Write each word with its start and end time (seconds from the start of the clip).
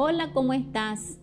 Hola, 0.00 0.30
¿cómo 0.32 0.52
estás? 0.52 1.18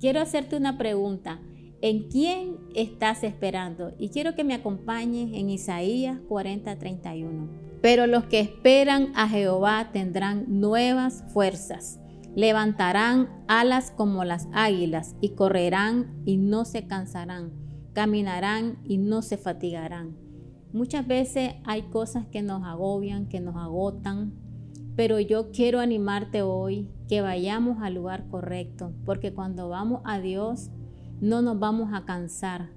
Quiero 0.00 0.20
hacerte 0.20 0.58
una 0.58 0.76
pregunta. 0.76 1.40
¿En 1.80 2.10
quién 2.10 2.58
estás 2.74 3.24
esperando? 3.24 3.94
Y 3.98 4.10
quiero 4.10 4.34
que 4.34 4.44
me 4.44 4.52
acompañes 4.52 5.30
en 5.32 5.48
Isaías 5.48 6.20
40:31. 6.28 7.48
Pero 7.80 8.06
los 8.06 8.24
que 8.24 8.40
esperan 8.40 9.12
a 9.14 9.30
Jehová 9.30 9.92
tendrán 9.94 10.60
nuevas 10.60 11.24
fuerzas. 11.32 12.00
Levantarán 12.36 13.30
alas 13.48 13.90
como 13.92 14.24
las 14.24 14.46
águilas 14.52 15.16
y 15.22 15.30
correrán 15.30 16.20
y 16.26 16.36
no 16.36 16.66
se 16.66 16.86
cansarán. 16.86 17.54
Caminarán 17.94 18.76
y 18.84 18.98
no 18.98 19.22
se 19.22 19.38
fatigarán. 19.38 20.18
Muchas 20.74 21.06
veces 21.06 21.54
hay 21.64 21.84
cosas 21.84 22.26
que 22.26 22.42
nos 22.42 22.62
agobian, 22.62 23.26
que 23.26 23.40
nos 23.40 23.56
agotan, 23.56 24.34
pero 24.98 25.20
yo 25.20 25.52
quiero 25.52 25.78
animarte 25.78 26.42
hoy 26.42 26.90
que 27.08 27.20
vayamos 27.20 27.80
al 27.84 27.94
lugar 27.94 28.26
correcto, 28.26 28.92
porque 29.04 29.32
cuando 29.32 29.68
vamos 29.68 30.00
a 30.04 30.18
Dios 30.18 30.72
no 31.20 31.40
nos 31.40 31.56
vamos 31.60 31.90
a 31.94 32.04
cansar. 32.04 32.70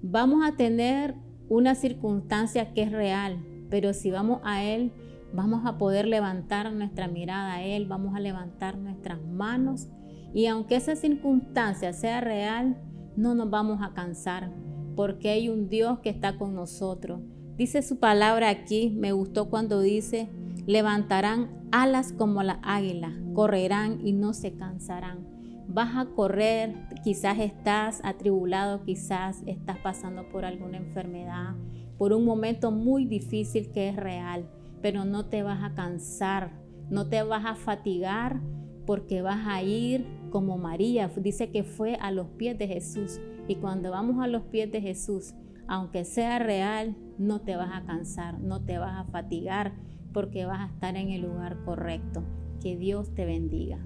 Vamos 0.00 0.42
a 0.42 0.56
tener 0.56 1.16
una 1.50 1.74
circunstancia 1.74 2.72
que 2.72 2.84
es 2.84 2.92
real, 2.92 3.44
pero 3.68 3.92
si 3.92 4.10
vamos 4.10 4.40
a 4.42 4.64
Él, 4.64 4.90
vamos 5.34 5.66
a 5.66 5.76
poder 5.76 6.06
levantar 6.06 6.72
nuestra 6.72 7.08
mirada 7.08 7.56
a 7.56 7.62
Él, 7.62 7.84
vamos 7.84 8.16
a 8.16 8.20
levantar 8.20 8.78
nuestras 8.78 9.22
manos 9.22 9.86
y 10.32 10.46
aunque 10.46 10.76
esa 10.76 10.96
circunstancia 10.96 11.92
sea 11.92 12.22
real, 12.22 12.78
no 13.18 13.34
nos 13.34 13.50
vamos 13.50 13.80
a 13.82 13.92
cansar, 13.92 14.50
porque 14.96 15.28
hay 15.28 15.50
un 15.50 15.68
Dios 15.68 15.98
que 15.98 16.08
está 16.08 16.38
con 16.38 16.54
nosotros. 16.54 17.20
Dice 17.58 17.82
su 17.82 17.98
palabra 17.98 18.48
aquí, 18.48 18.96
me 18.96 19.12
gustó 19.12 19.50
cuando 19.50 19.82
dice, 19.82 20.30
levantarán 20.66 21.68
alas 21.70 22.12
como 22.12 22.42
la 22.42 22.58
águila, 22.62 23.12
correrán 23.34 24.04
y 24.04 24.12
no 24.12 24.34
se 24.34 24.54
cansarán. 24.54 25.26
Vas 25.68 25.96
a 25.96 26.06
correr, 26.06 26.74
quizás 27.02 27.38
estás 27.38 28.00
atribulado, 28.04 28.82
quizás 28.82 29.42
estás 29.46 29.78
pasando 29.78 30.28
por 30.28 30.44
alguna 30.44 30.78
enfermedad, 30.78 31.54
por 31.98 32.12
un 32.12 32.24
momento 32.24 32.70
muy 32.70 33.04
difícil 33.04 33.70
que 33.72 33.88
es 33.88 33.96
real, 33.96 34.48
pero 34.82 35.04
no 35.04 35.26
te 35.26 35.42
vas 35.42 35.62
a 35.62 35.74
cansar, 35.74 36.52
no 36.90 37.08
te 37.08 37.22
vas 37.22 37.44
a 37.44 37.54
fatigar 37.54 38.40
porque 38.86 39.22
vas 39.22 39.46
a 39.46 39.62
ir 39.62 40.06
como 40.30 40.58
María. 40.58 41.08
Dice 41.16 41.50
que 41.50 41.64
fue 41.64 41.96
a 41.96 42.10
los 42.10 42.28
pies 42.30 42.58
de 42.58 42.68
Jesús 42.68 43.20
y 43.48 43.56
cuando 43.56 43.90
vamos 43.90 44.22
a 44.22 44.28
los 44.28 44.42
pies 44.42 44.70
de 44.70 44.80
Jesús, 44.80 45.34
aunque 45.68 46.04
sea 46.04 46.38
real, 46.38 46.96
no 47.18 47.40
te 47.40 47.56
vas 47.56 47.70
a 47.72 47.84
cansar, 47.84 48.38
no 48.38 48.64
te 48.64 48.78
vas 48.78 48.96
a 48.96 49.10
fatigar 49.10 49.74
porque 50.16 50.46
vas 50.46 50.60
a 50.60 50.72
estar 50.72 50.96
en 50.96 51.10
el 51.10 51.20
lugar 51.20 51.62
correcto. 51.66 52.24
Que 52.62 52.74
Dios 52.78 53.12
te 53.12 53.26
bendiga. 53.26 53.84